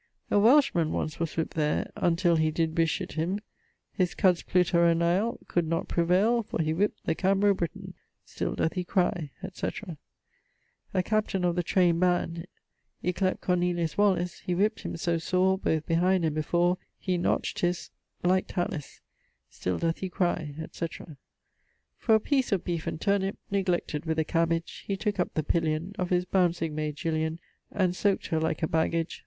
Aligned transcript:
A 0.31 0.39
Welsh 0.39 0.73
man 0.73 0.91
once 0.91 1.19
was 1.19 1.35
whip't 1.37 1.51
there 1.51 1.91
Untill 1.95 2.37
he 2.37 2.49
did 2.49 2.73
bes... 2.73 2.91
him 2.97 3.39
His 3.93 4.15
Cuds 4.15 4.41
pluttera 4.41 4.97
nail 4.97 5.37
Could 5.47 5.67
not 5.67 5.87
prevail 5.87 6.41
For 6.41 6.59
he 6.59 6.73
whip't 6.73 6.95
the 7.05 7.13
Cambro 7.13 7.53
Britan. 7.55 7.93
Still 8.25 8.55
doth 8.55 8.73
he 8.73 8.83
cry, 8.83 9.29
etc. 9.43 9.99
A 10.95 11.03
captain 11.03 11.45
of 11.45 11.55
the 11.55 11.61
train'd 11.61 11.99
band; 11.99 12.47
Yclept 13.03 13.41
Cornelius 13.41 13.95
Wallis; 13.95 14.39
He 14.39 14.55
whip't 14.55 14.79
him 14.79 14.97
so 14.97 15.19
sore 15.19 15.59
Both 15.59 15.85
behind 15.85 16.25
and 16.25 16.33
before 16.33 16.79
He 16.97 17.19
notch't 17.19 17.59
his.... 17.59 17.91
like 18.23 18.47
tallyes. 18.47 19.01
Still 19.51 19.77
doth 19.77 19.99
he 19.99 20.09
cry, 20.09 20.55
etc. 20.59 21.17
For 21.99 22.15
a 22.15 22.19
piece 22.19 22.51
of 22.51 22.63
beef 22.63 22.87
and 22.87 22.99
turnip, 22.99 23.37
Neglected, 23.51 24.05
with 24.07 24.17
a 24.17 24.25
cabbage, 24.25 24.83
He 24.87 24.97
took 24.97 25.19
up 25.19 25.35
the 25.35 25.43
pillion 25.43 25.93
Of 25.99 26.09
his 26.09 26.25
bouncing 26.25 26.73
mayd 26.73 26.95
Jillian; 26.95 27.37
And 27.71 27.93
sowc't 27.95 28.25
her 28.29 28.39
like 28.39 28.63
a 28.63 28.67
baggage. 28.67 29.19